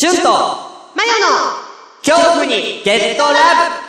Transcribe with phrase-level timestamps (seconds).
[0.00, 0.30] シュンと。
[0.96, 1.60] マヨの。
[2.02, 3.79] 恐怖にゲットラブ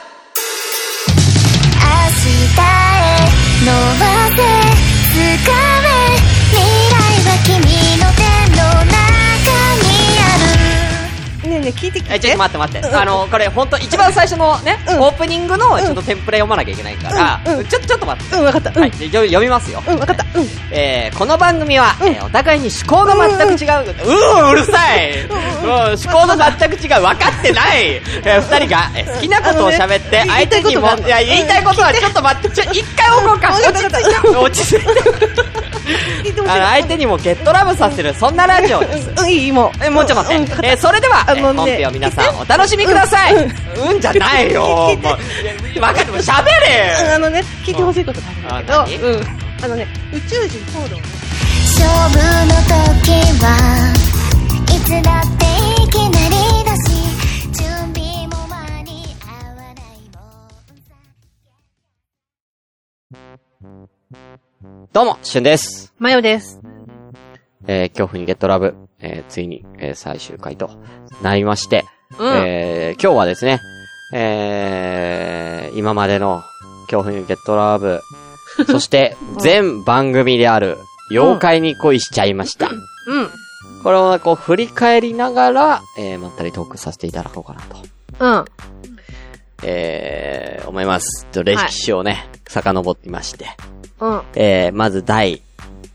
[11.71, 12.13] 聞いて聞いて。
[12.15, 12.87] え、ちょっと待って待って。
[12.87, 18.35] うんあの、これほんと一番最初のね、うんオープニングのちょっとテンプレ読まなきゃいけないから、うんうんちょ、ちょっと待って。
[18.35, 18.69] うん、わかった。
[18.69, 18.79] うん。
[18.81, 19.81] はい、読読みますよ。
[19.87, 20.25] うん、わかった。
[20.35, 20.47] うん。
[20.71, 23.81] えー、この番組は、うんえーお互いに思考が全く違う。
[23.81, 27.01] うー、うるさい、うん、思考が全く違う。
[27.01, 33.49] 分かってない、えー二人が、えー好きなことを喋って、相手にも、言いたいことがいや、言いたいことはちょっと待って、ちょ、一回置こうか。
[33.51, 35.70] 落ち着いて、落ち着いて。
[36.47, 39.09] 相手にもゲットラブさせる、そんなラジオです。
[39.17, 39.83] うん、いい、もう。
[39.83, 40.67] え、もうちょっと待って。
[40.67, 43.35] えーそれでは、えーあのね本編を皆さんお楽しみください。
[43.35, 44.61] うんじゃないよ。
[44.61, 49.21] もう、分かっても喋うんれあのね、聞いてほしいことがあるんだあけど、うん。
[49.63, 50.97] あのね、宇宙人行動。
[51.63, 52.17] 勝負
[52.47, 52.55] の
[52.95, 53.11] 時
[53.43, 53.93] は
[54.69, 55.50] いつだって
[64.93, 65.93] どうも、しゅんです。
[65.99, 66.59] マヨです。
[67.65, 70.69] えー、恐怖にゲットラブ、えー、ついに、えー、最終回と
[71.21, 71.85] なりまして、
[72.19, 72.27] うん。
[72.45, 73.61] えー、今日はですね、
[74.13, 76.43] えー、今までの
[76.89, 78.01] 恐怖にゲットラブ、
[78.67, 80.77] そして、全番組である、
[81.09, 82.67] 妖怪に恋しちゃいました。
[82.67, 83.29] うん。
[83.83, 87.77] これをこう振り返りながら、えー、まったりトークさせていただこうかなと。
[88.19, 88.45] うん。
[89.63, 91.27] えー、思います。
[91.31, 93.45] ちょ歴史をね、遡ってみまして。
[94.01, 94.21] うん。
[94.35, 95.41] えー、まず第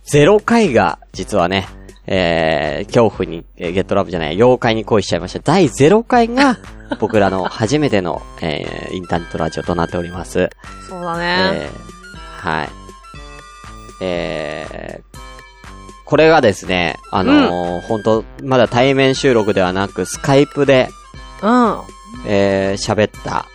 [0.07, 1.69] 0回が、実はね、
[2.07, 5.41] えー、恐怖に、えーゲットラブじゃない、妖怪に恋しちゃいました。
[5.41, 6.59] 第0回が、
[7.01, 10.51] 僕らの初めての、えー、インターネットラジオとなっております。
[10.89, 11.51] そうだね。
[11.53, 12.69] えー、はい。
[14.01, 15.19] えー、
[16.05, 20.89] これがですね、あのー本当まだ対面収録ではなく、スカイプで、
[21.43, 21.81] うん。
[22.27, 23.47] えー、喋った、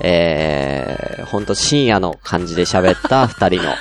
[0.00, 3.74] えー、ほんと深夜の感じで喋った 二人の、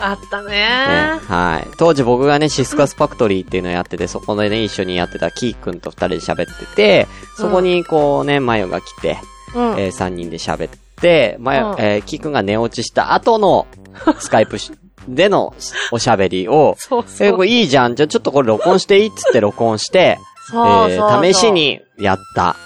[0.00, 1.20] あったねね。
[1.28, 1.68] はい。
[1.76, 7.06] 当時僕がね、シスカスファクトリーっていうのをやってて、そこでね、一緒にやってたキーくんと二人で喋ってて、
[7.36, 9.18] そこにこうね、マヨが来て、
[9.54, 9.78] うん。
[9.78, 13.66] えー、三人で喋って、マヨ、うんえー、キーくんが寝落ちした後の、
[14.18, 14.72] スカイプし
[15.08, 15.54] での
[15.90, 17.28] おしゃべりを、そうそう。
[17.28, 17.94] えー、これいいじゃん。
[17.94, 20.18] じゃあちょっとこれ録音していいっつって録音して、
[20.50, 21.52] そうそうそうえー、試し。
[21.52, 22.56] にやった、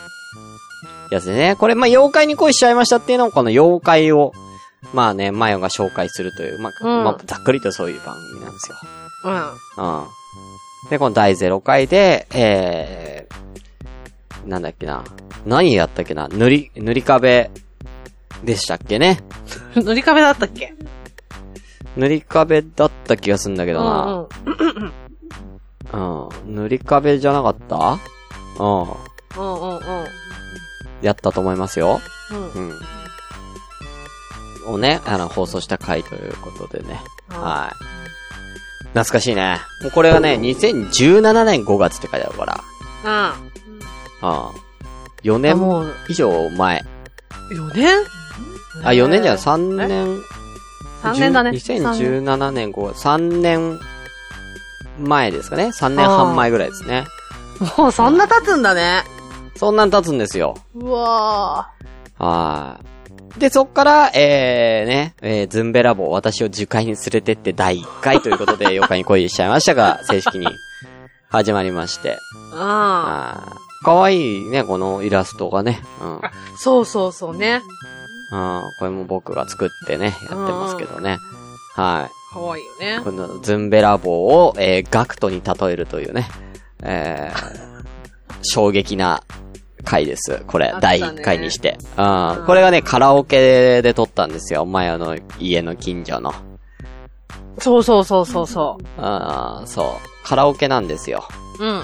[1.11, 1.57] やつでね。
[1.57, 4.33] これ、まあ、妖怪に恋しちゃいましたっていうのを、この妖怪を、
[4.93, 8.77] まあね、マヨが紹介するという、まあ、うんまあ、ざっくりとそういう番組なんですよ。
[9.25, 9.35] うん。
[9.85, 10.05] うん。
[10.91, 15.03] で、この第0回で、えー、なんだっけな。
[15.47, 17.51] 何やったっけな塗り、塗り壁
[18.45, 19.21] でしたっけね。
[19.77, 20.75] 塗り壁だったっけ？
[21.97, 24.05] 塗り壁だった気がするんだけどうな。
[24.13, 24.27] ん
[25.93, 26.29] うん。
[26.47, 26.55] うん。
[26.57, 27.99] 塗り壁じゃなかった？
[28.59, 28.83] うん。
[28.83, 29.74] うんうんうん。
[31.05, 32.01] やったと思いますよ。
[32.31, 32.71] うん。
[34.69, 34.75] うん。
[34.75, 37.01] をね、あの、放送した回ということでね。
[37.29, 37.75] はい。
[38.95, 39.61] 懐かしいね。
[39.83, 42.61] もうこれがね、2017年5月って書いてあるから。
[43.05, 43.11] うん。
[43.11, 43.37] あ
[44.23, 44.51] あ。
[45.23, 46.85] 4あ、年以上前。
[47.51, 47.89] 4年？
[48.83, 50.23] あ、4年じゃない、3年。
[51.03, 51.51] 3年だね。
[51.51, 53.79] 2017年5月、3年
[54.99, 55.67] 前ですかね。
[55.67, 57.05] 3年半前ぐらいですね。
[57.77, 59.05] もうそんな経つんだね。
[59.57, 60.57] そんなん経つんですよ。
[60.75, 61.71] うわ
[62.19, 62.81] は
[63.37, 63.39] い。
[63.39, 70.47] で、そっから、えー、ね、えー、ズンベラボー、私を樹海に連れてって第1回という ことで、妖怪に恋しちゃいましたが、正式に
[71.29, 72.19] 始まりまして。
[72.53, 75.83] あーかわいいね、このイラストがね。
[76.01, 76.21] うん。
[76.57, 77.61] そうそうそうね。
[78.33, 81.19] うん、これも僕が作ってね、やってますけどね。
[81.75, 82.33] はい。
[82.33, 83.01] かわいいよね。
[83.05, 86.29] このズンベラボーを、えー、ガクトに例えるというね、
[86.83, 87.75] えー、
[88.43, 89.23] 衝撃な
[89.85, 90.43] 回です。
[90.47, 91.79] これ、ね第1回にして。
[91.97, 92.45] うん。
[92.47, 94.65] これがね、カラオケで撮ったんですよ。
[94.67, 96.33] 前の家の近所の。
[97.59, 99.87] そうそうそうそうそあーそう。
[100.27, 101.29] カラオケなんですよ。
[101.61, 101.65] う。
[101.65, 101.75] うん。
[101.75, 101.83] うん。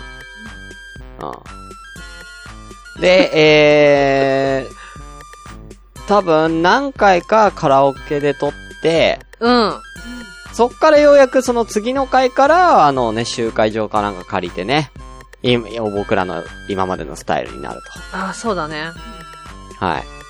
[3.01, 8.53] で、えー、多分何回かカラオケで撮っ
[8.83, 9.73] て、うん。
[10.53, 14.91] そっからようやくその次の回から、あのね、集会場かなんか借りてね、
[15.43, 17.81] い僕らの今までのスタイルになる
[18.13, 18.91] あ、そうだね。
[19.79, 19.87] と。
[19.87, 20.21] はい。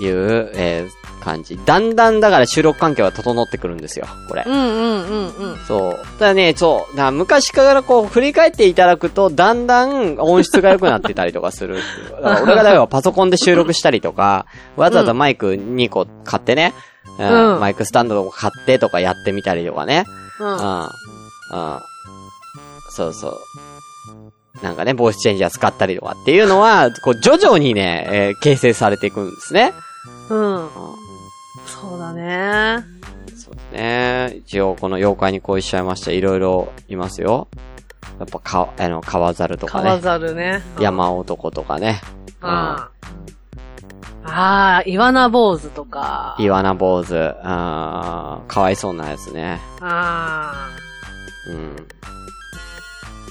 [0.00, 1.58] いう、えー、感じ。
[1.64, 4.50] だんだんだから収録環境が整ってくるんですよ、これう。
[4.50, 5.56] んうんうんうん。
[5.66, 6.06] そう。
[6.18, 6.96] ただね、そう。
[6.96, 11.78] だ昔からこう振り返っていただくと、だんだん音質が良くなってたりとかする。
[12.22, 14.46] だから 俺がだからパソコンで収録したりとか、
[14.76, 16.74] わざわざマイク2個買ってね、
[17.18, 20.04] うんうんマイクスタンドを買ってとかやってみたりとかね。
[20.38, 20.48] うん。
[20.48, 20.80] うん。
[20.82, 20.90] うん。
[22.90, 23.38] そうそう。
[24.62, 29.72] なんかね、ボイスチェンジャー使ったりとかっていうのは、こう、徐々にね、えー形成されていくんですね。
[30.30, 30.54] うん。
[30.56, 30.68] うん
[31.66, 32.84] そうだね。
[33.36, 34.34] そうですね。
[34.38, 36.10] 一応、この妖怪に恋しちゃいました。
[36.10, 37.48] いろいろいますよ。
[38.18, 40.02] やっぱ、か、あの、川猿とか川ね。
[40.02, 40.62] 猿ね。
[40.80, 42.00] 山男とかね。
[42.42, 42.48] うん。
[42.48, 42.90] あ
[44.24, 46.36] あ、イワナ坊主とか。
[46.38, 47.14] イワナ坊主。
[47.42, 49.60] あーかわいそうなやつね。
[49.80, 50.68] あ
[51.48, 51.76] うん。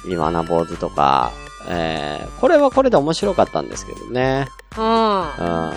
[0.10, 1.32] イワナ坊主とか、
[1.70, 4.48] えー、これはこれで面白かったんですけどね。
[4.76, 5.74] あ。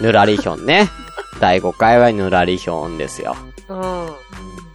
[0.00, 0.06] うん。
[0.06, 0.88] ぬらりひょんね。
[1.40, 3.36] 第5回はぬらりひょんですよ。
[3.68, 3.80] うん。
[3.80, 4.06] うん。
[4.06, 4.10] うん。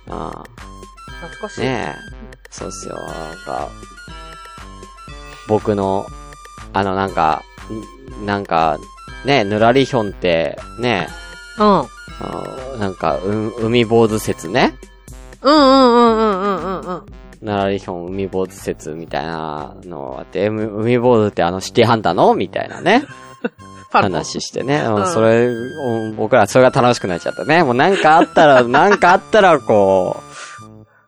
[0.05, 1.61] 懐かしい。
[1.61, 2.13] ねえ。
[2.49, 2.95] そうっすよ。
[2.95, 3.69] なんか、
[5.47, 6.05] 僕の、
[6.73, 7.43] あのなんか、
[8.21, 8.77] んなんか、
[9.25, 11.07] ねぬらりひょんって、ね
[11.57, 11.65] うん。
[11.65, 11.87] あ
[12.73, 14.75] のなんか、う、海坊主説ね。
[15.41, 17.05] うんうんうんうんうんうんうん。
[17.43, 23.03] ぬらりひょん海坊主説みたいなのあって、え海海坊主ってあのシティハンターのみたいなね。
[23.91, 24.81] 話してね。
[24.85, 27.63] うんうんそれ、うん僕らそれが楽しくなっちゃったね。
[27.63, 30.17] もうなんかあったら、 なんかあったらこ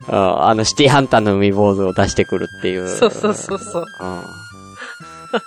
[0.10, 2.88] う、うんあのシティハンターの海坊主を出してくるっていう。
[2.88, 3.86] そうそうそうそう。
[4.02, 4.24] うん。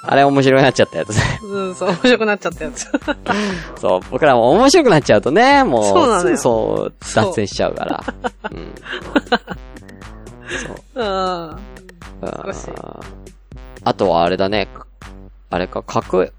[0.02, 1.40] あれ面白くなっちゃったやつね。
[1.42, 2.86] うん、そう、面白くなっちゃったやつ。
[3.80, 8.04] そう、僕らも面白くなっちゃうとね、もう、そうなのよすぐそう、そう脱線しちゃうから。
[8.50, 8.72] うん。
[10.48, 10.76] そう。
[10.94, 11.56] うん。
[13.84, 14.68] あとはあれだね。
[15.50, 16.30] あれか、角、ん？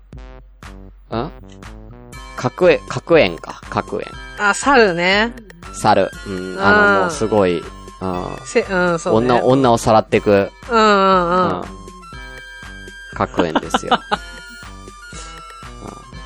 [2.36, 4.08] 角園、角園か、角園。
[4.40, 5.34] あ、猿ね。
[5.74, 6.10] 猿。
[6.28, 7.66] うん、あの、うんもうすごい、うん。
[8.46, 9.32] せ、うん、そうね。
[9.32, 11.64] 女、女をさらっていく、うんうんうん。
[13.14, 14.00] 角園ですよ。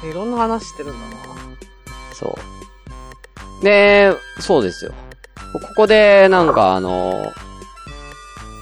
[0.10, 1.24] いろんな話してるんだな。
[2.14, 2.38] そ
[3.62, 3.64] う。
[3.64, 4.92] で、そうですよ。
[5.54, 7.32] ここで、なんかあの、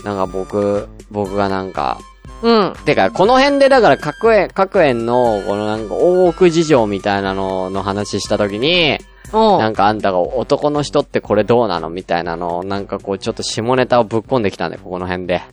[0.04, 2.00] なんか僕、僕がなんか、
[2.42, 2.74] うん。
[2.86, 8.98] てか、この辺でだから、各園、各園の、このなんか、大奥事情みたいなのの話したときに、
[9.32, 15.44] おなんかあんたが男の人ってこれどうなのみたいなのを、なんかこう、ちょっと下ネタをぶっ込んできたんだよ、ここの辺で。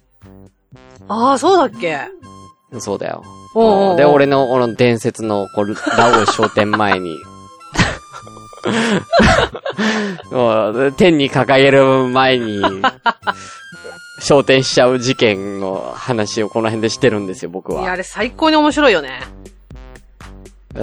[1.08, 1.98] ああ、そうだっけ？
[2.78, 3.22] そうだよ。
[3.54, 7.14] おうおうおうで、俺の、この伝説の、こう、ラオウ商店前に、
[10.30, 12.62] もう天に掲げる前に、
[14.20, 17.96] 昇天しちゃう事件の話をこの辺でしてるんですよ、僕いや、あは。
[17.96, 19.20] れ最高に面白いよね。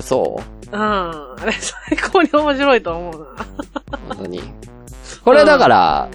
[0.01, 0.42] そ
[0.72, 0.75] う？
[0.75, 0.81] うん。
[0.81, 3.45] あれ最高に面白いと思うな。
[4.10, 4.42] 本当に。
[5.24, 6.10] これだから、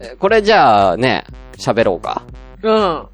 [0.00, 1.24] えこれじゃあね、
[1.58, 2.22] 喋ろうか。
[2.62, 3.06] うん。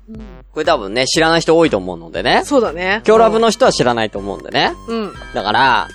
[0.52, 2.42] これ多分ね、知らない人多いと思うのでね。
[2.44, 3.02] そうだね。
[3.06, 4.74] 今日ラブの人は知らないと思うんでね。
[4.88, 5.02] うん。
[5.02, 5.12] うん。
[5.34, 5.88] だから、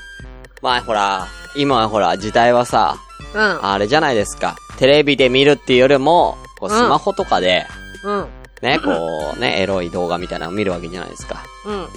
[0.67, 2.97] まあほら、今はほら、時代はさ、
[3.33, 3.65] うん。
[3.65, 4.57] あれじゃないですか。
[4.77, 7.65] テレビで見るっていうよりも、こううんスマホとかで、
[8.03, 8.27] うん。
[8.61, 11.41] ね、こう、ね、エロい動画みたいなのを見るわけじゃないですか。
[11.65, 11.87] うん。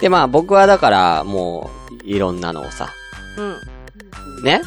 [0.00, 2.88] で、まあ僕はだから、もう、いろんなのをさ、
[3.38, 4.42] うん。
[4.42, 4.60] ね、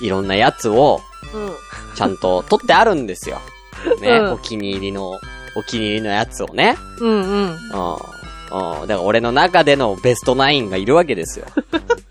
[0.00, 1.00] いろんなやつを、
[1.34, 1.52] うん。
[1.96, 3.40] ちゃんと撮ってあるんですよ。
[4.00, 5.18] ね、うんお気に入りの、
[5.56, 6.76] お気に入りのやつをね。
[7.00, 7.08] うん。
[7.08, 7.24] うん。
[7.24, 7.50] うん。
[7.52, 8.86] うん。
[8.86, 11.46] だから俺の中でのベストナインがいるわけですよ。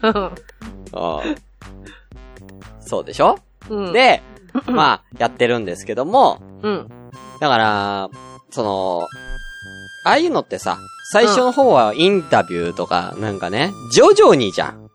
[0.02, 0.32] うん。
[0.94, 2.82] うん。
[2.82, 3.38] そうでしょ？
[3.70, 4.22] うん。、で、
[4.68, 6.90] まあ、やってるんですけども、うん。
[7.40, 8.10] だから、
[8.52, 9.08] その、
[10.06, 10.78] ああいうのってさ、
[11.12, 14.90] 最初の方はインタビューとか、なんかね、徐々にじゃん。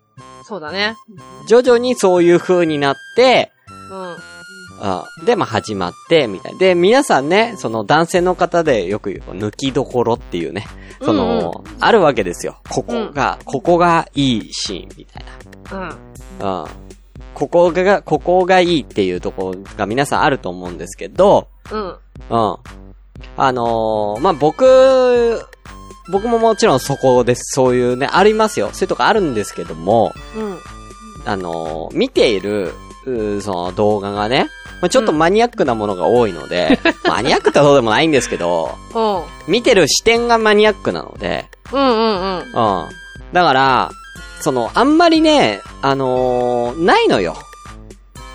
[0.45, 0.97] そうだね。
[1.49, 3.53] 徐々にそういう風になって、
[3.91, 4.17] うん。
[4.87, 6.59] あで、まあ始まって、みたいな。
[6.59, 10.67] で、皆さんね、その男性の方でよく言う、抜きどころっていうね、
[11.03, 12.59] その、あるわけですよ。
[12.69, 15.25] ここが、ここがいいシーン、みたい
[15.73, 15.89] うん。
[16.39, 16.63] な。
[16.63, 16.71] うん。
[17.33, 21.89] ここが、ここがいいっていうところが皆さんあると思うんですけど、うん。
[21.89, 21.97] うん。
[23.39, 25.41] あのーまあ、僕、
[26.11, 27.55] 僕ももちろんそこです。
[27.55, 28.69] そういうね、ありますよ。
[28.73, 30.59] そういうとこあるんですけども、うん。
[31.25, 32.75] あのー見ている、
[33.41, 34.49] その動画がね、
[34.81, 36.79] まあ、ちょっとマニアックなものが多いので、
[37.09, 39.53] マニアックってほどでもないんですけど、 うん。
[39.53, 42.39] 見てる視点がマニアックなので、うんうんうん。
[42.39, 42.89] うん。
[43.33, 43.91] だから、
[44.41, 47.37] その、あんまりね、あのーないのよ。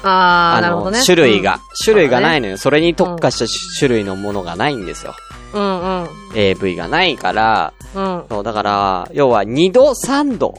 [0.03, 1.03] あー、なるほの、どね。
[1.05, 2.47] 種類が、種類がないの。
[2.47, 2.57] のよ。
[2.57, 3.45] それに特化した
[3.77, 5.13] 種類のものがないんですよ。
[5.53, 6.09] うんうん。
[6.35, 8.23] AV がないから、うん。
[8.29, 10.55] そう、だから、要は2度、3度。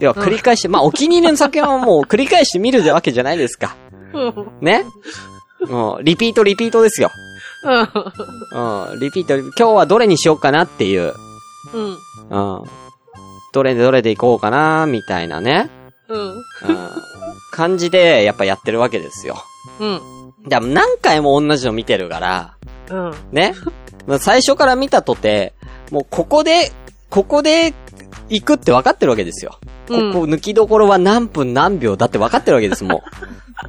[0.00, 3.76] 要は繰り返して、まあ、お気に入りの作品はもう繰り返して見るわけじゃないですか。
[4.12, 4.52] うん。
[4.60, 4.84] ね？
[5.68, 7.10] もう、リピートリピートですよ。
[7.64, 11.14] うん、リピート、今日はどれにしようかなっていう。
[11.72, 11.96] うん。
[12.30, 12.64] うん。
[13.52, 15.70] どれでどれでいこうかなみたいなね。
[16.08, 16.30] うん。
[16.30, 16.42] うん。
[17.52, 19.36] 感じで、やっぱやってるわけですよ。
[19.78, 20.00] うん。
[20.48, 22.56] でも何回も同じの見てるから、
[22.90, 23.14] うん。
[23.30, 23.54] ね？
[24.06, 25.54] まあ最初から見たとて、
[25.92, 26.72] もうここで、
[27.10, 27.74] ここで
[28.28, 29.58] 行くって分かってるわけですよ。
[29.86, 33.00] ここうん抜きどころは何分何秒だって分かってるわけです、もう。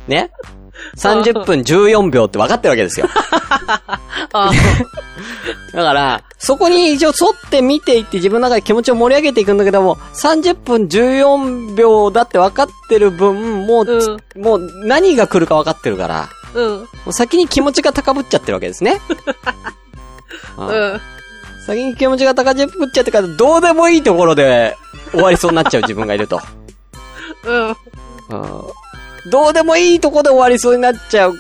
[0.07, 0.31] ね
[0.97, 3.07] ?30 分14秒って分かってるわけですよ。
[4.33, 4.51] あ
[5.73, 16.79] だから、そこに一応沿って見ていって自分の中で気持ちを盛り上げていくんだけども、30分14秒だって分かってる分、もう、うんもう何が来るか分かってるから、うん。
[16.79, 19.00] もう先に気持ちが高ぶっちゃってるわけですね。
[20.57, 21.01] うんうん。
[21.65, 24.77] 先に気持ちが高ぶっちゃってから、どうでもいいところで
[25.12, 26.41] 終わりそうになっちゃう自分がいると。
[27.45, 27.67] うん。
[27.69, 27.75] うん
[29.30, 31.38] どうでもいいとこで終わりそうになっちゃう、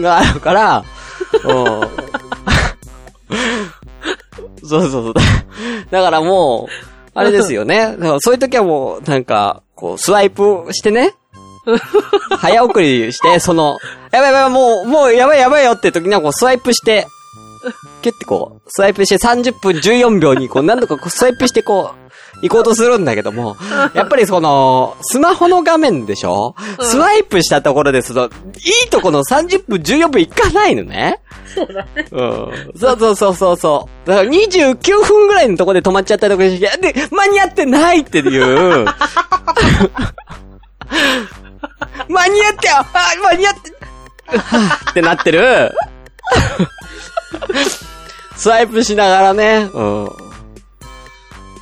[0.00, 0.84] があるから、
[1.44, 1.62] うん。
[4.68, 5.14] そうそうそう。
[5.90, 6.72] だからもう、
[7.14, 7.96] あれですよね。
[7.98, 11.14] だからそういう時はもう、なんか、こう、スワイプしてね。
[12.38, 13.78] 早送りして、その、
[14.10, 17.06] やばいやばい、もう、もうやばいやばいよって時にはこう、スワイプして、
[18.02, 22.01] キュッてこう、スワイプして30分14秒にこう、何度かこう、スワイプしてこう、
[22.42, 23.56] 行こうとするんだけども、
[23.94, 26.54] やっぱりその、スマホの画面でしょ？
[26.80, 28.28] スワイプしたところで、その、い
[28.86, 31.20] いとこの30分14分いかないのね？
[31.54, 32.06] そうだね。
[32.10, 32.72] うん。
[32.76, 34.08] そうそうそうそうそう。
[34.08, 38.86] だから29分ぐらいのところで止まっちゃったりとかして、で、間に合ってないっていう。
[42.08, 42.84] 間に合って、あ、
[43.22, 43.60] 間に合って、
[44.90, 45.72] ってなってる。
[48.36, 50.10] スワイプしながらね、うん。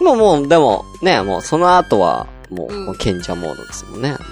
[0.00, 4.10] もうもう、でも、ね、もうその後は、もう、うんもう賢者モードですもんね。
[4.10, 4.16] も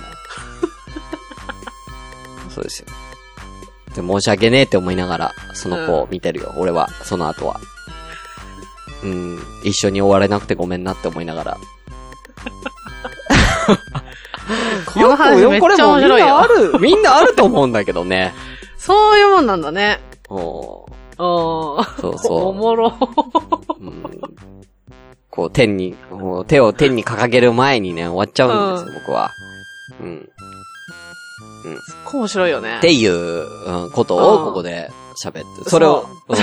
[2.48, 2.86] うそうですよ。
[3.94, 7.60] で、申し訳ねえって思いながら、その子を見てるよ、俺は、その後は。
[9.04, 11.58] うん、一緒に終われなくてごめんなって思いながら。
[14.86, 16.26] この話めっちゃ面白いよ。
[16.26, 18.34] みんなある、みんなあると思うんだけどね。
[18.78, 20.00] そういうもんなんだね。
[20.28, 22.00] おーうん。
[22.00, 22.94] そうそうおもろ。
[23.80, 24.02] うん
[25.38, 29.30] こう、天に、こう手を天に掲げる前にね、終わっちゃうんですよ、僕は。
[30.00, 30.28] うん。
[32.12, 32.80] 面白いよねっ。
[32.80, 34.90] ていう、うん、ことをここで
[35.24, 35.70] 喋って。
[35.70, 36.36] それを、うん。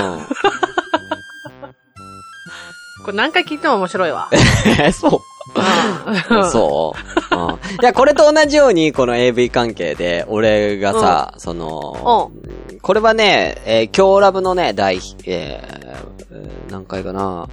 [3.04, 4.30] これ何回聞いても面白いわ。
[4.80, 5.20] え、 そう。
[6.30, 6.44] うん。
[6.50, 6.94] そ
[7.32, 7.36] う。
[7.36, 7.50] うん。
[7.52, 12.32] いや、これと同じように、この AV 関係で、俺がさ、その、
[12.80, 16.16] これはね、えー、今日ラブのね、第、えーえー
[16.70, 17.48] 何回かな、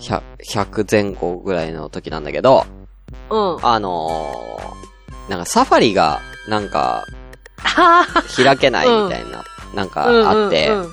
[0.00, 2.66] 100、100前後ぐらいの時なんだけど、
[3.30, 3.58] うん。
[3.62, 7.06] あのー、なんかサファリが、なんか。
[8.36, 10.92] 開けないみたいな、なんかあって、うんうんうん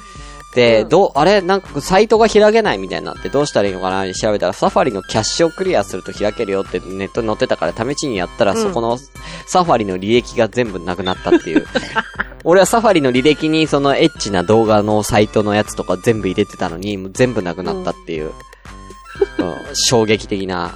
[0.58, 8.98] で、うんどう、あれなんかサイトが開けないみたいになってどうしたらいいのかなって調べたらサファリのキャッシュをクリアすると開けるよってネットに載ってたから試しにやったらうんそこの
[9.46, 11.68] サファリの履歴が全部なくなったっていう。
[12.44, 18.32] 俺はサファリの履歴にそのエッチな動画のサイトのやつとか全部入れてたのに、全部なくなったっていう、うん
[19.74, 20.74] 衝撃的な、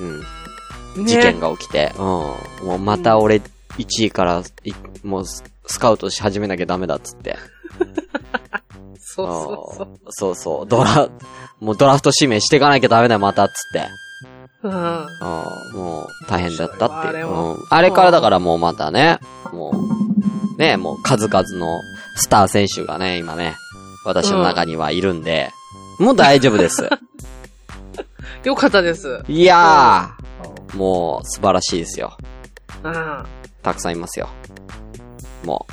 [0.00, 0.04] う
[1.00, 2.38] ん、ね事件が起きて、うん、も
[2.76, 3.42] うまた俺
[3.78, 4.72] 1位からい、
[5.02, 7.36] もうススカウトし始めなきゃダメだっつって。
[8.98, 9.98] そうそうそう。
[10.08, 10.68] そうそう。
[10.68, 11.08] ドラ、
[11.60, 13.88] もうドラフト指名していかなきゃダメだよ、また、っつって。
[14.62, 14.72] うん。
[15.74, 17.28] もう、大変だったっていう。
[17.28, 19.18] うん、あれからだからもうまたね、
[19.52, 19.72] も
[20.56, 21.80] う、ね、もう数々の
[22.16, 23.56] スター選手がね、今ね、
[24.04, 25.50] 私の中にはいるんで、
[25.98, 26.88] もう大丈夫です。
[28.44, 29.22] よかったです。
[29.28, 32.16] いやー、もう素晴らしいですよ。
[32.82, 33.24] うん。
[33.62, 34.28] たくさんいますよ。
[35.44, 35.66] も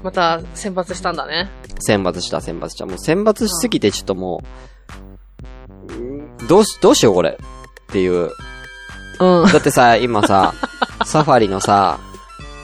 [0.00, 1.48] う、また、選抜したんだね。
[1.78, 2.86] 選抜した、選抜した。
[2.86, 4.42] もう選抜しすぎてちょっとも
[5.88, 7.38] う、うんどうし、どうしようこれ。
[7.38, 8.30] っていう。
[9.20, 9.52] うん。
[9.52, 10.54] だってさ、今さ、
[11.04, 11.98] サファリのさ、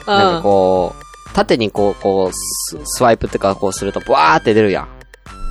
[0.05, 4.87] なんかこう、縦にこう、こう、ススワイプってかこうすると、ブワーって出るやん。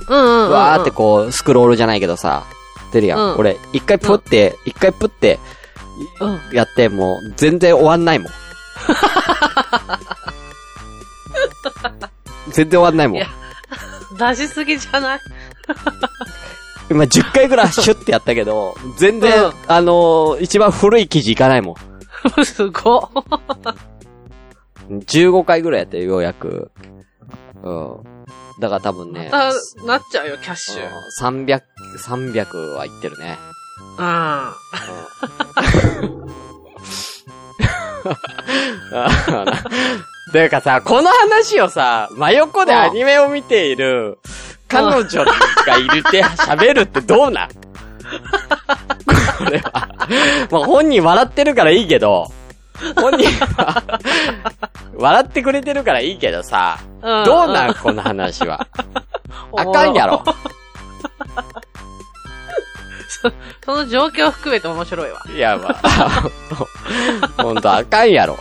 [0.09, 0.47] うんうんうん。
[0.49, 2.43] ブワーってこう、スクロールじゃないけどさ、
[2.91, 3.19] 出るやん。
[3.19, 5.39] うん俺、一回プって、一回プって、
[6.21, 6.39] うん。
[6.53, 8.31] やって、もう、全然終わんないもん。
[12.51, 13.21] 全然終わんないもん。
[14.17, 15.19] 出しすぎじゃない？
[16.89, 21.75] 今10回ぐらいシュッてやったけど、全然、うんあのー一番古い記事いかないもん。
[22.45, 23.01] すごっ。
[24.89, 26.71] 15回ぐらいやってようやく。
[27.61, 27.97] うん。
[28.59, 29.51] だから多分ね、あ、
[29.85, 30.83] なっちゃうよ、キャッシュ。
[30.83, 30.89] うん
[31.45, 31.61] 300、
[31.97, 33.39] 300はいってるね。
[33.97, 34.43] うん。
[40.31, 44.19] というかさ、この話をさ、真横でアニメを見ている
[44.67, 47.49] 彼女がいるって 喋るってどうなん？
[47.49, 47.55] こ
[49.49, 49.89] れは。
[50.51, 52.31] まあ本人笑ってるからいいけど、
[52.95, 53.99] 本人は、
[54.97, 58.67] 笑ってくれてるからいいけどさ、うんどうなんこの話は？
[59.57, 60.23] あかんやろ。
[63.65, 65.21] その状況含めて面白いわ。
[65.35, 66.23] いや、まあ、
[67.43, 68.37] ほんとあかんやろ。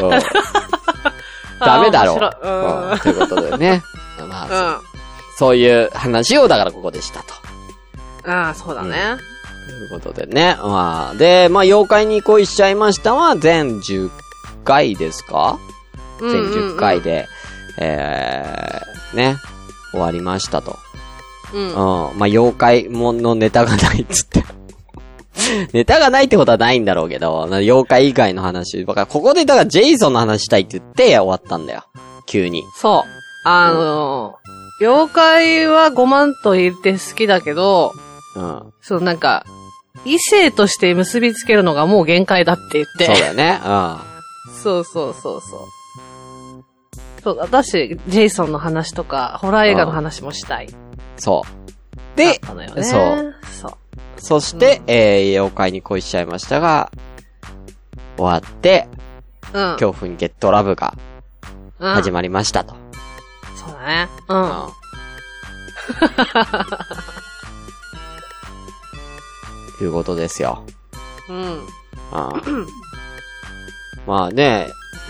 [0.00, 0.20] うん
[1.60, 2.16] ダメだろ。
[2.24, 3.82] あー面白いうんということでね。
[4.28, 4.80] まうあ、ん。
[5.36, 7.34] そういう話をだからここでしたと。
[8.24, 8.32] うん。
[8.32, 9.16] ああ、そうだね。
[9.68, 10.56] ということでね。
[10.62, 14.10] まあ、で、まあ、妖怪に恋しちゃいましたは全10
[14.64, 15.58] 回ですか？
[16.20, 17.00] うん全うんうん10回。
[17.00, 17.28] で、
[17.78, 19.36] えー、ね、
[19.92, 20.76] 終わりましたと。
[21.54, 21.68] うん。
[21.68, 21.74] うん。
[21.74, 24.44] まあ、妖怪ものネタがないっつって。
[25.72, 28.84] ネタがないってことはないんだろうけど、な妖怪以外の話。
[28.84, 31.84] だから、ここでだからジェイソンの話したいって言って終わったんだよ。
[32.26, 32.64] 急に。
[32.76, 33.48] そう。
[33.48, 37.92] あのー、妖怪は5万と言って好きだけど、
[38.36, 38.62] うん。
[38.80, 39.44] そうなんか、
[40.04, 43.06] 異性として結びつけるのがもう限界だって言って。
[43.06, 43.60] そうだよね。
[44.62, 45.60] そうそうそうそう。
[47.22, 50.66] そう、私、ジェイソンの話とか、ホラー映画の話もしたい。
[50.66, 50.74] うん。
[51.16, 52.16] そう。
[52.16, 52.40] で、ね。
[52.82, 53.34] そう。
[53.60, 53.72] そう。
[54.16, 56.90] そして、えー、妖怪に恋しちゃいましたが、
[58.16, 58.88] 終わって、
[59.52, 59.72] うん。
[59.72, 60.94] 恐怖にゲットラブが
[61.78, 62.74] うん始まりましたと。
[63.56, 64.08] そうだね。
[64.28, 64.42] うん。
[64.42, 64.68] うん
[69.84, 70.64] いうことですよ。
[71.28, 71.36] うん。
[71.36, 71.62] うん
[74.06, 74.68] まあね、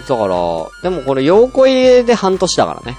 [0.08, 0.36] だから、
[0.82, 2.98] でもこれ、妖怪で半年だからね。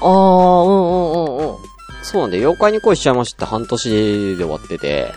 [0.00, 1.56] ああ、うんうんうんうん。
[2.02, 3.90] そうなんで、妖怪に恋しちゃいました半年
[4.36, 5.12] で終わってて、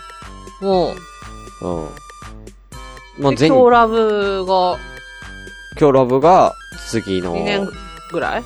[0.60, 0.94] も
[1.62, 1.90] う、うん。
[3.20, 4.78] まあ、全、今日ラブが？
[5.80, 6.54] 今日ラブが、
[6.90, 7.70] 次の、2年
[8.12, 8.44] ぐらい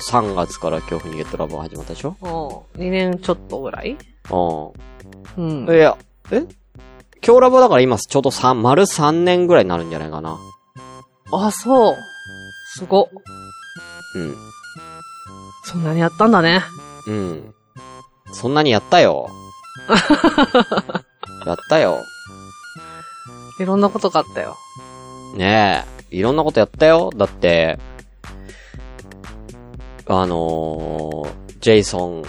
[0.00, 2.16] ？3月から恐怖にゲットラブが始まったでしょ？
[2.74, 2.80] うん。
[2.80, 3.96] 2年ちょっとぐらい？
[4.30, 5.76] うんうん。
[5.76, 5.96] いや、
[6.32, 6.46] え？
[7.24, 10.38] 今日ラブだから今ちょうど3、丸3年ぐらいになるんじゃないかな。
[11.32, 11.96] あ、そう。
[12.74, 13.10] すご。
[14.14, 14.34] うん。
[15.64, 16.62] そんなにやったんだね。
[17.06, 17.54] うん。
[18.32, 19.28] そんなにやったよ。
[21.46, 21.98] やったよ。
[23.58, 24.56] いろんなことがあったよ。
[25.36, 26.16] ねえ。
[26.16, 27.10] いろんなことやったよ。
[27.14, 27.78] だって、
[30.06, 32.24] あのー、ジェイソン、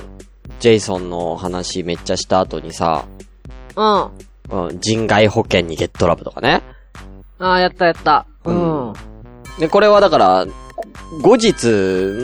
[0.60, 3.06] ジェイソンの話めっちゃした後にさ、
[3.76, 4.68] うん。
[4.68, 6.62] うん、人外保険にゲットラブとかね。
[7.40, 8.26] ああ、やったやった。
[8.46, 8.94] うん。
[9.60, 10.46] で、これはだから、
[11.22, 11.68] 後日、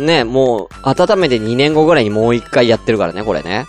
[0.05, 3.65] ね、もう、温めて2年後ぐらいにもう一回やってるからね、これね。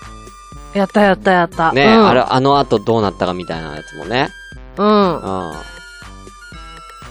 [0.74, 1.72] やったやったやった。
[1.72, 4.30] ね、うん、あれ、あの後どうなったかみたいなやつもね。
[4.76, 5.16] うん。
[5.16, 5.52] うん。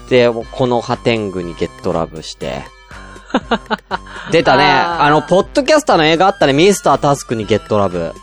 [0.09, 2.63] で、この破天狗にゲットラブして。
[4.31, 4.63] 出たね。
[4.65, 6.53] あーあの、ポッドキャスターの映画あったね。
[6.53, 8.13] ミスタータスクにゲットラブ。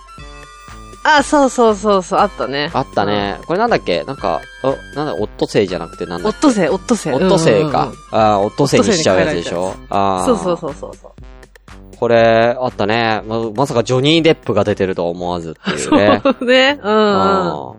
[1.04, 2.70] あ、そうそうそうそう、あったね。
[2.72, 3.38] あったね。
[3.46, 4.04] これなんだっけ？
[4.04, 6.24] なんか、お、なんだ、オットセイじゃなくてなんうん。
[6.24, 7.18] だっオットセイ、オットセイ。
[7.18, 7.96] けオットセイかうんうんうん。
[8.12, 9.74] あーオットセイにしちゃうやつでしょ？
[9.90, 10.26] ああ。
[10.26, 11.12] そうそうそうそうそう。
[11.98, 13.22] これ、あったね。
[13.26, 16.20] ま、まさかジョニー・デップが出てるとは思わずっていうね。
[16.24, 16.80] そうね。
[16.82, 17.68] うんうん。
[17.68, 17.74] うん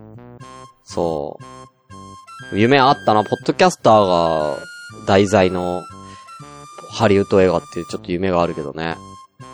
[0.84, 1.40] そ
[2.54, 2.58] う。
[2.58, 3.24] 夢あったな。
[3.24, 4.58] ポッドキャスターが
[5.08, 5.82] 題材の
[6.92, 8.96] ハリウッド映画っていうちょっと夢があるけどね。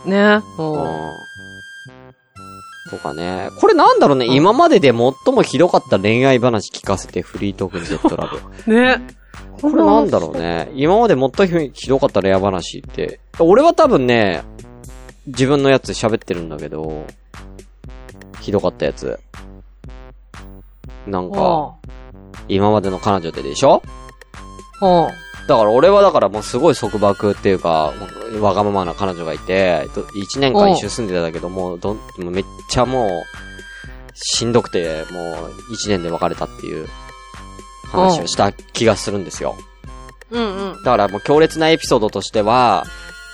[0.06, 0.42] ね。
[0.58, 0.62] う。
[0.62, 1.12] うんん。
[2.92, 3.50] とかね。
[3.60, 4.26] これなんだろうね。
[4.28, 8.30] うん今までで最もひどかった恋愛話聞かせてフリートークにジェットラ
[8.66, 8.70] ブ。
[8.74, 9.02] ね。
[9.62, 10.70] これなんだろうね。
[10.76, 11.30] 今まで最も
[11.74, 13.20] ひどかった恋愛話って。
[13.40, 14.44] 俺は多分ね、
[15.28, 17.06] 自分のやつ喋ってるんだけど、
[18.42, 19.20] ひどかったやつ。
[21.08, 21.76] なんか、
[22.48, 23.82] 今までの彼女ででしょ？
[24.82, 25.08] うん。
[25.52, 25.58] うん。
[25.58, 27.94] だから俺はだからもうすごい束縛っていうか、
[28.40, 33.10] わがままな彼女がいて、と一年間一緒に住んでたんだけど、もうどめっちゃもう、
[34.14, 36.88] しんどくて、もう一年で別れたっていう
[37.86, 39.56] 話をした気がするんですよ。
[40.30, 40.84] うんうん。
[40.84, 42.86] だからもう強烈なエピソードとしては、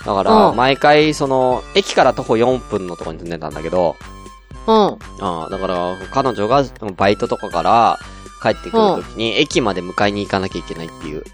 [0.04, 3.96] だからうん毎回その、駅から徒歩4分のところに住んでたんだけど、
[4.66, 4.74] うん。
[4.74, 6.64] ああだから彼女が
[6.96, 7.98] バイトとかから
[8.42, 11.24] 帰ってくるときに駅まで迎えに行かなきゃいけないっていう。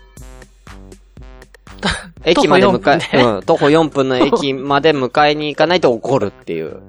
[2.25, 6.81] 駅まで迎徒歩4分え、うん、徒歩4分の駅まで迎えに行かないと怒るっていう。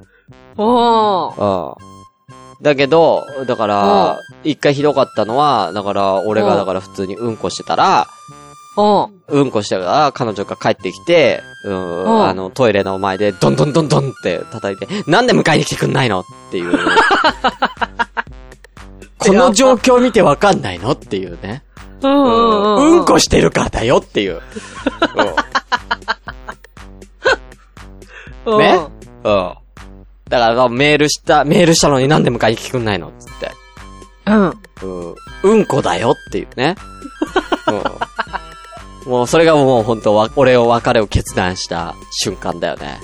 [0.57, 1.75] おー。
[1.79, 2.63] うん。
[2.63, 8.07] だけど、だから、一回ひどかったのは、だから、俺がうんだから普通にうんこしてたら、
[8.77, 9.21] うん。
[9.27, 16.71] うんこしてたら、彼女が帰ってきて、うん、うんあの、トイレの前で、ドンドンドンドンって叩いて、なんで迎えに来てくんないのっていう。
[19.17, 21.64] この状況見てわかんないのっていうね。
[22.05, 22.99] うんううんうん。
[22.99, 24.41] うんこしてるからだよっていう。
[28.45, 28.79] うんね？
[29.23, 29.33] うん。
[29.33, 29.53] うん。
[30.29, 33.51] だから、メールした、メールしたのになんで迎えに来てくんないのつって。
[34.27, 34.43] うん。
[34.43, 35.15] うん。
[35.43, 36.75] うんこだよっていうね。
[39.05, 39.11] うん。
[39.11, 42.99] もうそれがもう本当わ、俺を別れを決断した瞬間だよね。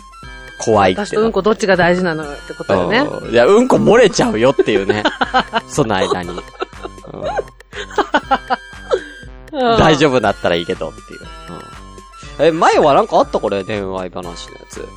[0.64, 1.02] 怖いって。
[1.02, 3.00] 私とうんこどっちが大事なのよってことだよね。
[3.00, 5.04] うんいや、うんこ漏れちゃうよっていうね。
[5.68, 6.30] その間に。
[6.30, 6.40] うん
[9.52, 11.20] 大丈夫だったらいいけどっていう。
[12.40, 14.82] うん、え、前はなんかあったこれ、恋愛話のやつ？
[14.82, 14.88] 夫。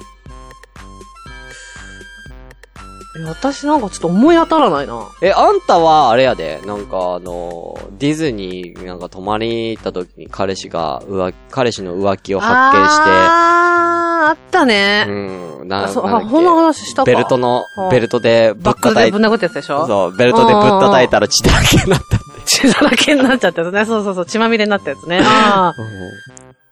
[3.28, 5.08] 私なんかちょっと思い当たらないな。
[5.22, 15.06] え、あんたは、あれやで、なんかあの、ディズニーなんか泊まりに行った時に彼氏が浮気、彼氏の浮気を発見あー、あったして、ね。
[15.08, 16.34] うん、なあ、そう、あ、なんだっけ？
[16.34, 17.04] こんな話したか。
[17.04, 19.86] ベルトのは、あベルトでぶっバック叩いて、でぶん殴ったやつでしょ？
[19.86, 22.23] そう、ベルトでぶっ叩いたら血だらけになった。
[22.54, 23.84] 血だらけになっちゃったやつね。
[23.84, 25.20] そうそうそう、血まみれになったやつね。
[25.24, 25.74] あ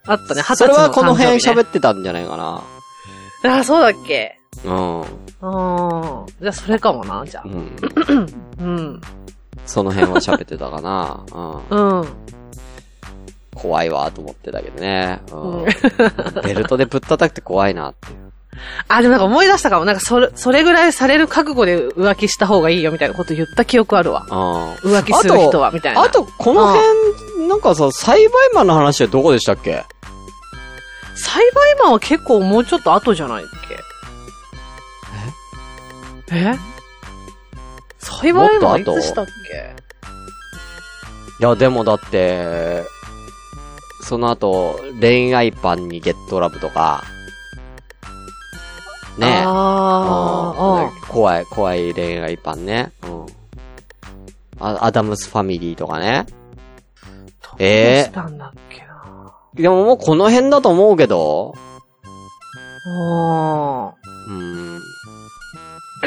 [0.07, 0.43] あ、あったね。
[0.43, 2.63] 二十歳のそれはこの辺喋ってたんじゃないかな。
[3.45, 5.01] ああ、そうだっけうん。
[5.01, 5.07] うん。
[6.41, 7.49] じゃあ、それかもな、じゃあう。
[7.49, 8.27] ん。
[8.61, 9.01] うん。
[9.67, 11.21] その辺は喋ってたかな。
[11.71, 12.01] うん。
[12.01, 12.09] うん。
[13.55, 15.21] 怖いわと思ってたけどね。
[15.33, 15.65] ううんん。
[16.43, 18.32] ベルトでぶったたくて怖いなっていう。
[18.89, 19.85] あ、でもなんか思い出したかも。
[19.85, 24.27] なんかそれ、それぐらいされる覚悟で浮気した方がいいよみたいなこと言った記憶あるわ。
[24.29, 24.93] うん。
[24.93, 26.03] 浮気する人は、みたいな。
[26.03, 29.85] あと、この辺、なんかさ、栽培マンの話はどこでしたっけ？
[31.15, 33.47] 栽培マンは結構もうちょっと後じゃないっ
[36.29, 36.37] け？
[36.37, 36.53] え？
[36.55, 36.59] え？
[37.99, 39.33] 栽培マンいつしたっけ？
[41.41, 42.85] いや、でもだって、
[44.03, 47.05] その後、恋愛パンにゲットラブとか、
[49.19, 52.93] ねうん怖い、怖い恋愛パンね。
[53.03, 53.27] うん。
[54.59, 56.27] あアダムスファミリーとかね。
[57.43, 61.55] どうしたんだっけなでももうこの辺だと思うけど、
[62.87, 63.95] あ
[64.29, 64.81] うん。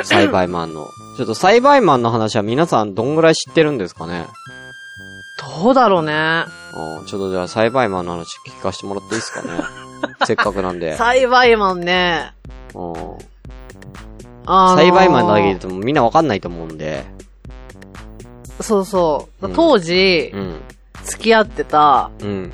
[0.04, 0.88] 栽培マンの。
[1.18, 6.46] ちょっと栽培マンの話は皆さんどんぐらい知ってるんですかねーどうだろうね。
[7.00, 7.06] うん。
[7.06, 9.64] ちょっとじゃあ栽培マンの話聞かせてもらっていいですかね
[10.26, 10.98] せっかくなんで。
[10.98, 12.34] 栽培マンね。
[12.76, 13.18] うん。
[14.48, 17.04] あのー栽培マンだけ言うとみんなわかんないと思うんで。
[18.62, 19.54] そうそううん。
[19.54, 20.62] 当時う、ん。
[21.04, 22.52] 付き合ってたうん。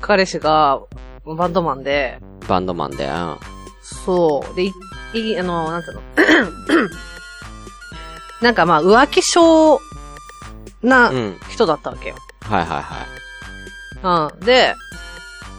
[0.00, 0.80] 彼氏が
[1.24, 3.06] バンドマンで、バンドマンで。
[3.06, 3.36] うん。
[3.82, 4.54] そう。
[4.56, 4.72] で、い、
[5.14, 6.02] い、あの、なんていうの？
[8.42, 9.80] なんかまあ、浮気症
[10.82, 11.36] なうん。
[11.50, 12.16] 人だったわけよ。
[12.40, 12.80] はいは
[14.02, 14.40] いはうん。
[14.44, 14.74] で、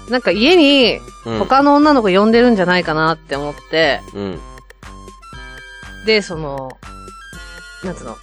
[0.09, 0.99] なんか家に。
[1.39, 4.39] 他の女の子呼んでるんじゃないかなって思って、うん。
[6.05, 6.77] で、その、
[7.83, 8.17] なんつうの、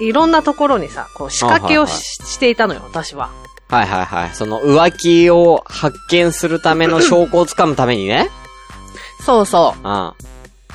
[0.00, 3.30] いいろんなところにさ、こう仕掛けをし,、はいはいしていたのよ、私は。
[3.68, 4.30] はいはいはい。
[4.34, 8.28] その浮気を発見するための 証拠をつかむためにね。
[9.24, 10.08] そうそうん。
[10.08, 10.14] う。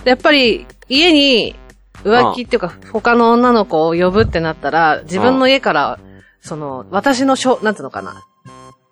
[0.06, 1.56] でやっぱり、家に
[2.04, 5.99] 浮気っていうか、他の女の子を呼ぶってなったら、自分の家から、
[6.41, 8.23] その、私のしょ、なんつうのかな？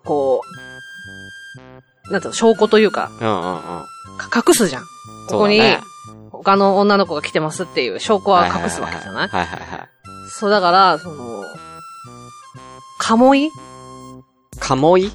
[0.04, 0.73] こう、
[2.10, 3.60] なんつうの、証拠というか、うんうんうん。
[4.18, 4.82] か隠すじゃん。
[5.28, 5.60] ここに、
[6.30, 9.28] 他の女の子が来てますっていう証拠は隠すわけじゃない？
[9.28, 9.88] はいはいはい。
[10.28, 11.44] そう、だから、その、
[12.98, 13.50] 鴨居
[14.60, 15.12] 鴨居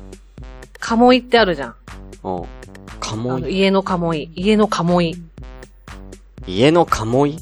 [0.79, 1.75] 鴨居ってあるじゃん。
[2.23, 2.43] うん。
[2.43, 2.45] あ
[2.99, 4.31] 鴨居の家の鴨居。
[4.35, 5.15] 家の鴨居。
[6.47, 7.39] 家の鴨居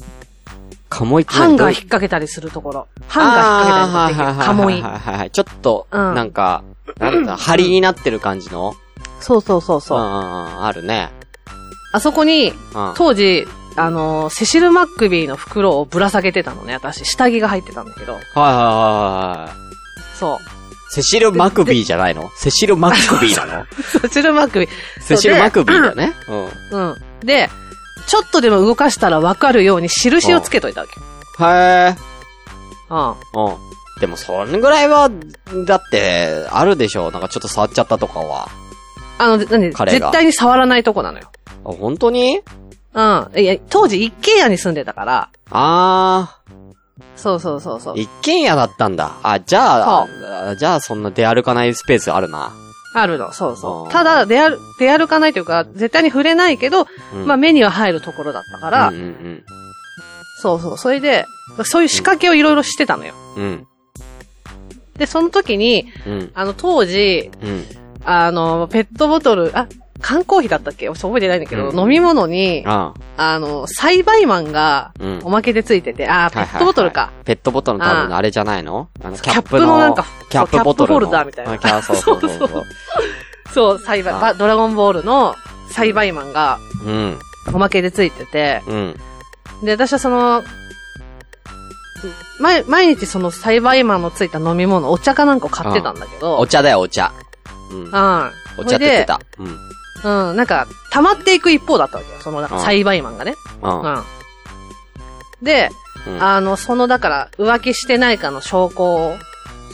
[0.88, 2.88] 鴨居ってハンガー引っ引掛けたりするところ。
[3.08, 4.46] ハンガー引っ掛けたりとかできる。
[4.46, 4.74] 鴨居。
[4.74, 5.30] はいはいはい。
[5.30, 6.64] ちょっと、うんなんか、
[6.98, 8.74] なんだ、針になってる感じの？
[9.20, 9.98] そうそうそうそう。
[9.98, 10.14] うんうんう
[10.60, 10.64] ん。
[10.64, 11.10] あるね。
[11.92, 12.92] あそこに、うん。
[12.96, 17.04] 当時、あのー、セシル・マックビーの袋をぶら下げてたのね、私。
[17.04, 18.14] 下着が入ってたんだけど。
[18.14, 20.16] はいはいはいはい。
[20.16, 20.38] そう。
[20.90, 22.30] セシル・マクビーじゃないの？
[22.36, 23.66] セシル・マクビーなの？
[24.00, 24.68] セシル・マックビー。
[25.00, 26.14] セシル・マクビーだね。
[26.70, 26.90] うん。
[26.90, 27.26] うん。
[27.26, 27.50] で、
[28.06, 31.44] ちょっとでも動かしたらわかるように印をつけといたわけ。
[31.44, 31.96] へえ。
[32.88, 33.10] うん。
[33.10, 33.16] うん。
[34.00, 35.10] でも、それぐらいは、
[35.66, 37.10] だって、あるでしょ。
[37.10, 38.48] なんかちょっと触っちゃったとかは。
[39.18, 41.30] あの、なんで、彼が絶対に触らないとこなのよ。
[41.64, 42.40] あ、本当に？
[42.94, 43.30] うん。
[43.36, 46.40] いや、当時一軒家に住んでたから、あ
[47.16, 48.00] そうそうそうそうー、。
[48.00, 49.12] 一軒家だったんだ。
[49.22, 50.06] あ、じゃあ、
[50.50, 52.52] あじゃあそんな出歩かないスペースあるな。
[52.94, 53.92] あるの、そうそあーう。
[53.92, 59.44] ただ、出歩、出歩かないというか、絶対に触れないけど、うん、まあ目には入るところだったから、うんうん
[60.40, 60.78] そうそう。
[60.78, 61.26] それで、
[61.64, 63.12] そういう仕掛けをいろいろしてたのよ。
[63.36, 63.42] うん。
[63.42, 63.66] うん。
[64.96, 66.30] で、その時に、うん。
[66.32, 67.64] あの、当時、うん。
[68.10, 69.66] あの、ペットボトル、あ、
[70.00, 70.86] 缶コーヒーだったっけ？
[70.86, 71.78] そう覚えてないんだけど、うん。
[71.78, 73.38] 飲み物に、ああ。
[73.38, 75.20] の、栽培マンが、うん。
[75.24, 77.10] おまけでついてて、あー、ペットボトルか。
[77.24, 78.88] ペットボトルの多分ああれじゃないの？
[79.02, 81.00] あの、キキャップのなんかキャップボトルの。
[81.00, 81.52] そうキャップホルダーみたいな。
[81.52, 82.48] あキャそうそうそう。
[82.48, 82.64] そう。
[83.52, 85.34] そう、栽培、あばドラゴンボールの
[85.70, 87.18] 栽培マンが、うん。
[87.52, 89.00] おまけでついてて、うん。
[89.64, 90.44] で、私はその、
[92.38, 97.12] 毎、毎日その栽培マンのついた飲み物、お茶かなんかを買ってたんだけど、お茶だよ、お茶。
[97.70, 97.84] うん。
[97.84, 98.32] うん。
[98.58, 99.20] お茶ってた。
[99.38, 100.30] うん。
[100.30, 102.20] うん、なんか、溜まっていく一方だったわけよ。
[102.20, 103.34] その、なんかうん栽培マンがね。
[103.62, 103.82] うん。
[103.82, 104.02] うん。
[105.42, 105.70] で、
[106.06, 109.16] うんあの、その、だから、浮気してないかの証拠を、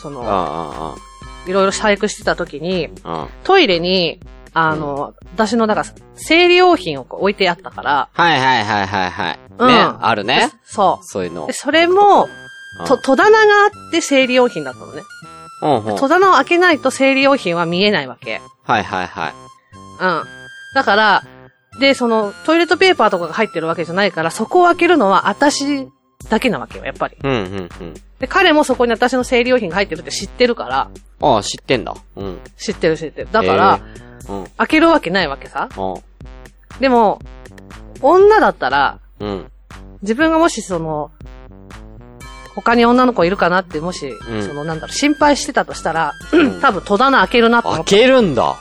[0.00, 0.94] その、あ
[1.46, 2.88] いろいろ細工してた時に。
[3.44, 4.20] トイレに、
[4.54, 9.38] あの、私の、だから、生理用品を置いてあったから、はいはいはいはいはい。
[9.58, 10.50] うんね、あるね。
[10.64, 11.48] そそういうの。
[11.52, 12.24] それも、
[12.80, 15.02] うんと、戸棚があって生理用品だったのね。
[15.62, 15.96] うんうん。
[15.96, 18.40] 戸棚を開けないと生理用品は見えないわけ。
[18.64, 19.32] はいはいはい。
[20.00, 20.24] うん。
[20.74, 21.22] だから、
[21.80, 25.88] で、その、トイレットペーパーとかが入ってるわけじゃないから、そこを開けるのは私
[26.28, 27.16] だけなわけよ、やっぱり。
[27.22, 27.94] うんうんうん。
[28.18, 30.90] で、彼もそこに私の生理用品が入ってるって知ってるから、
[31.20, 31.94] ああ、知ってんだ。
[32.16, 32.40] うん。
[32.56, 33.28] 知ってる知ってる。
[33.32, 33.80] だから、
[34.28, 34.46] うん。
[34.56, 35.68] 開けるわけないわけさ。
[35.76, 35.82] う
[36.76, 36.80] ん。
[36.80, 37.20] でも、
[38.00, 39.50] 女だったら、うん。
[40.02, 41.10] 自分がもしその、
[42.54, 47.84] 他に女の子いるかなって、もし、うんその、なんだろう、心配してたとしたら、ん 多分戸棚開けるなって思開。
[47.84, 48.56] けるんだ。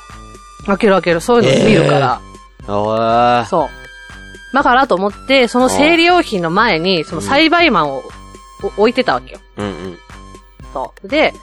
[0.66, 1.22] 開ける開ける。
[1.22, 2.22] そういうの見るから。
[2.68, 3.46] おー。
[3.46, 4.56] そう。
[4.56, 8.04] だからと思って、その生理用品の前に、その栽培マンを、
[8.78, 9.40] お置いてたわけよ。
[9.58, 9.98] うんうん。
[10.74, 11.08] そう。
[11.08, 11.34] で、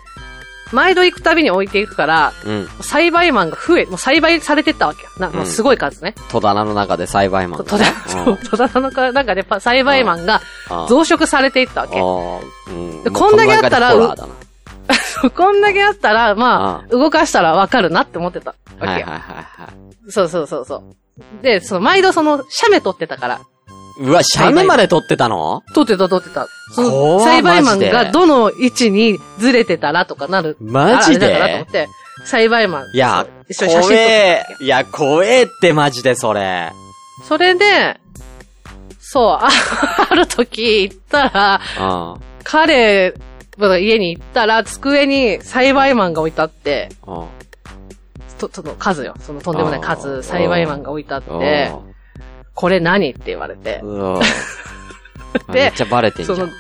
[0.73, 2.69] 毎度行くたびに置いていくから、うん。
[2.81, 5.09] 栽培マンが増え、もう栽培されてったわけよ。
[5.19, 6.15] な、もうすごい数ね。
[6.31, 7.67] 戸棚の中で栽培マンね。
[7.67, 11.95] 棚、そう戸棚の中でパ栽培マンがうん増殖されていったわけ。
[13.05, 13.95] でこんだけあったら
[15.37, 18.91] こんだけあったら、まあ、動かしたらわかるなって思ってたわけよ。
[18.91, 19.69] はいはいはいは
[20.09, 20.11] い。
[20.11, 21.43] そうそうそうそう。
[21.43, 23.41] で、その、毎度その、写メ撮ってたから。
[24.01, 25.63] うわ、シャメまで撮ってたの？
[25.75, 26.49] 撮ってた撮ってた。
[26.75, 30.57] その、栽培マンがどの位置にずれてたらとかなる。
[30.59, 31.29] マジで？
[31.29, 31.89] だからと思って、
[32.25, 32.91] 栽培マン。
[32.95, 34.65] いや一緒に写真撮っ怖えわけ。
[34.65, 36.73] いや、怖えってマジでそれ。
[37.29, 38.01] それで、
[38.99, 39.49] そう、あ
[40.11, 42.21] ある時行ったら、うん。
[42.43, 43.15] 彼
[43.59, 47.25] の家に行ったら、机に栽培マンが置いてあって、うん。
[48.39, 49.15] と、その数よ。
[49.21, 51.73] そのとんでもないあー数、栽培マンが置いてあって、
[52.61, 53.81] これ何って言われて。
[53.81, 53.83] で
[55.49, 56.39] めっちゃバレてんじゃん。
[56.39, 56.53] その、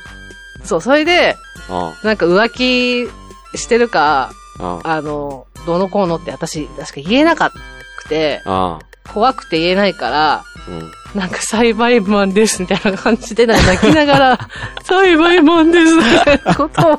[0.65, 1.37] そう、それで、
[1.69, 1.95] うん。
[2.03, 3.11] なんか浮気
[3.59, 4.81] してるか、うん。
[4.83, 7.53] あの、どうのこうのって私、確か言えなか
[7.99, 8.79] くて、うん。
[9.13, 10.71] 怖くて言えないから、う
[11.19, 11.21] ん。
[11.21, 14.39] なんか栽培マンですみたいな感じで、 泣きながら、
[14.85, 16.99] 栽培マンですみたいなことを、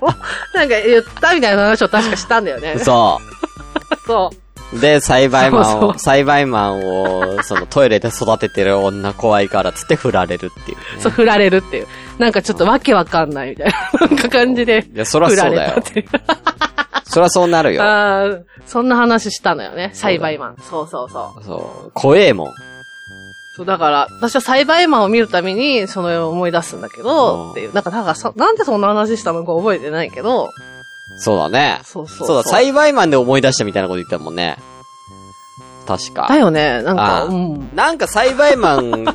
[0.54, 2.78] なんか言ったみたいな話を確かしたんだよね。
[2.78, 3.20] そ
[4.06, 4.36] そう。
[4.36, 4.41] う。
[4.80, 10.84] で、栽培マンを、そうそう栽培マンを、そのトイレで育ててる女怖いからっつって振られるっていうね。
[11.00, 11.88] そう、振られるっていう。
[12.18, 14.88] なんかちょっとわけわかんないみたいな、なんか感じで。
[14.94, 16.08] いや、そらそうだよれたっていう。
[17.06, 17.84] そらそうなるよ。
[17.84, 19.92] ああ、そんな話したのよね。
[19.94, 20.56] 栽培マン。
[20.62, 21.44] そうそうそう。
[21.44, 21.92] そう。
[21.94, 22.54] 怖えもん。
[23.58, 27.74] そう、だから、私は栽培マンを見るたびに、その思い出すんだけうんど、っていう。
[27.74, 30.52] なんか、なんかそ、なんでそんな話したのか覚えてないけど、
[31.18, 31.80] そうだね。
[31.84, 34.58] そうそうそうだ、栽培マンで思い出したみたいなこと言ったもんね。
[35.86, 36.28] 確か。
[36.30, 37.70] だよね、なんか、ああうん。
[37.76, 39.06] なんか栽培マン、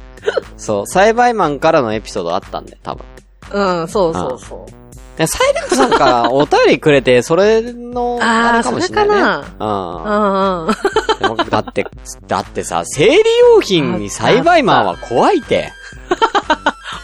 [0.56, 3.04] そう、栽培マンからのエピソードあったんだよ、多分。
[3.50, 4.78] うん、そうそうそう。
[5.18, 9.14] でサイレントさんからお便りくれて、それの、 あれかもしれない、ね。
[9.14, 10.04] それうん。
[10.04, 10.74] うんうん。
[11.18, 11.86] でもだって、
[12.28, 13.16] だってさ、生理
[13.54, 15.72] 用品に栽培マンは怖いって。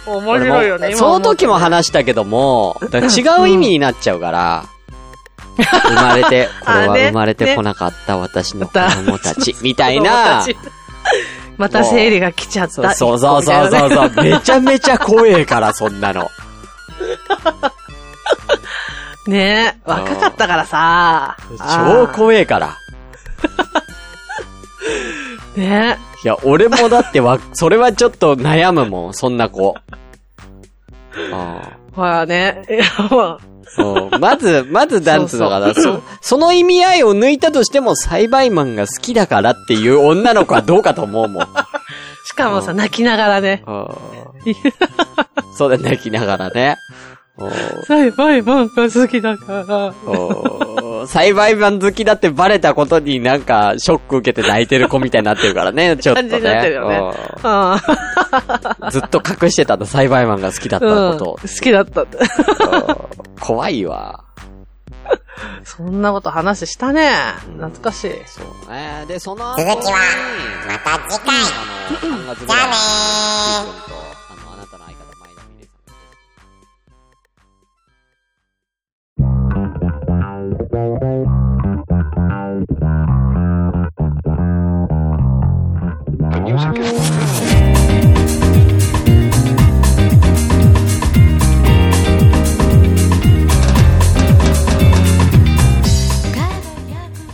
[0.07, 4.65] 面白いよね、今その時も話したけども、違う意味になっちゃうから、
[5.57, 10.45] 生まれて、これは生まれてこなかった私の子供たち、みたいな、
[11.57, 12.95] また生理が来ちゃった。
[12.95, 16.31] そうそうそうそうそう、めちゃめちゃ怖えから、そんなの。
[19.27, 21.37] ねえ、若かったからさ。
[21.59, 22.77] 超怖えから。
[25.57, 25.61] い。
[25.61, 29.75] ねいや、俺もだってわ、 それはちょっと悩むもん、そんな子。
[31.33, 31.73] あえ。
[31.95, 32.63] ほらね。
[32.69, 41.47] いやもうまず、まず、なんつうのかな、そ、その意味合いを抜いたとしても、栽培マンが好きだからっていう女の子はどうかと思うもん。
[42.25, 43.63] しかもさ、泣きながらね。
[43.67, 43.87] うん
[45.57, 46.77] そうだ、泣きながらね。
[47.37, 47.51] うん
[47.87, 49.95] 栽培マンが好きだから。
[50.07, 56.31] うん栽培マン好きだってバレたことになんか、ショック受けて泣いてる子みたいになってるからね、 ちょっとね。
[56.31, 57.13] 感じになってるよね
[58.91, 61.11] ずっと隠してたの、栽培マンが好きだったあ。
[61.11, 61.19] うん。
[61.19, 61.49] こと好。
[61.49, 62.17] きだったって。
[62.19, 62.27] うん
[63.41, 64.21] 怖いわ。
[65.65, 67.11] そんなこと話したね。
[67.59, 68.13] 懐かしい。
[68.27, 69.05] そうね。
[69.07, 69.99] で、その後続きは
[70.67, 71.41] また次回あ
[71.93, 72.73] の、3月ぐじゃあね
[73.87, 74.14] キー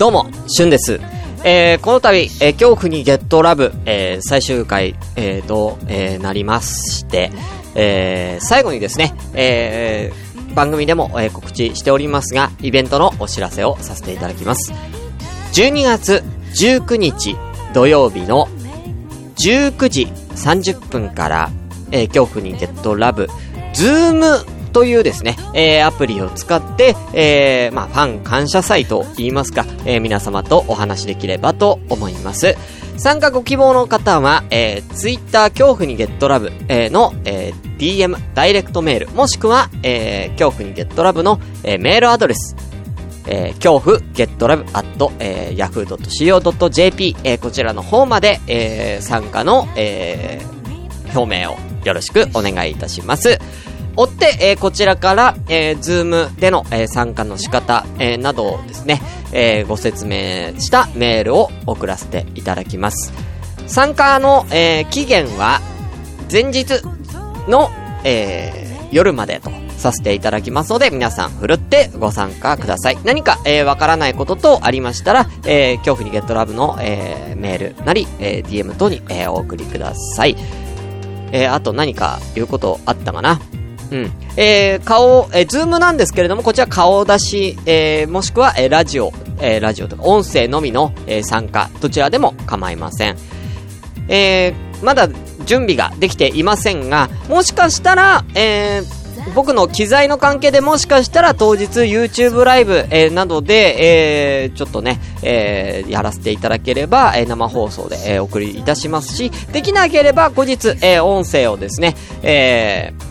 [0.01, 0.99] どうも、しゅんです。
[1.45, 7.31] えー、この度、えー、恐怖にゲットラブ、えー、最終回、えー、と、えー、なりまして、
[7.75, 14.73] えー、最後にですね、えー、番組でも、えー、告知しておりますが、イベントのお知らせをさせていただきます。
[15.53, 16.25] 12月
[16.59, 17.37] 19日
[17.75, 18.49] 土曜日の
[19.37, 21.51] 19時30分から、
[21.91, 23.29] えー、恐怖にゲットラブ、
[23.75, 32.57] ズームというですね、えー、アプリを使って、えー、まあ、ファン感謝祭と言いますか、えー、皆様とお話しできればと思います。
[32.97, 42.55] 参加ご希望の方は、えー、Twitter 恐怖にゲットラブ、えー、の、えー、DM、ダイレクトメール、もしくは、えー、恐怖にゲットラブの、えー、メールアドレス、
[43.27, 53.39] えー、恐怖、ゲットラブ、アット、えー、yahoo.co.jp、えー、こちらの方まで、えー、参加の、えー、表明をよろしくお願いいたします。
[54.01, 63.13] 追って、えー、こちらから、えー、ズームでの、えー、参加の仕方、えー、などをですね、えー、ご説明したメールを送らせていただきます。
[63.67, 65.61] 参加の、えー、期限は、
[66.33, 66.83] 前日
[67.47, 67.71] の、
[68.03, 72.99] えー、夜までとさせていただきますので、皆さん、ふるってご参加ください。
[73.05, 80.37] 何か、えー、わからないこととありましたら、えー、恐怖にゲットラブの、えー、メールなり、えー、DM 等に、えー、お送りください。
[81.33, 83.39] えー、あと何か言うことあったかな
[83.91, 84.13] うん。
[84.37, 93.17] えー、顔、えー、ズームなんですけれども、こちら顔出し、えー、もしくは、えー、ラジオ、えー、ラジオとか、音声のみの、えー、参加、どちらでも構いません。
[94.09, 95.09] えー、まだ
[95.45, 99.01] 準備ができていませんが、もしかしたら、えー、
[99.35, 113.10] 僕の機材の関係でもしかしたら当日 YouTube ライブ、えー、などで、えー、ちょっとね、えー、やらせていただければ、えー、生放送で、えー、お送りいたしますし、できなければ後日、えー、音声をですね、えー、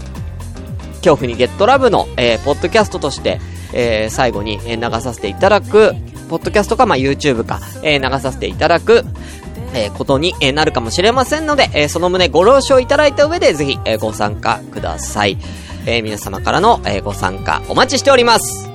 [0.99, 3.39] 恐怖にゲットラブの、えー、ポッドキャストとして、
[3.73, 5.93] えー、最後に、えー、流させていただく、
[6.29, 9.03] ポッドキャストか、まあ、YouTube か、えー、流させていただく、
[9.73, 15.38] えー、ことに、えー、なるかもしれませんので、えー、その旨ご了承いただいた上で、ぜひ、えー、ご参加ください。
[15.85, 18.68] えー、皆様からの、えー、ご参加お待ちしております。